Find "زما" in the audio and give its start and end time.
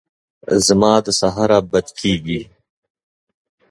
0.65-0.93